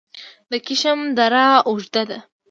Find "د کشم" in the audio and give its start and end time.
0.51-0.99